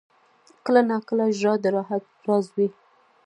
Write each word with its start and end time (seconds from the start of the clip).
•کله 0.65 0.81
ناکله 0.89 1.25
ژړا 1.37 1.53
د 1.63 1.65
راحت 1.75 2.03
راز 2.27 2.45
وي. 2.55 2.67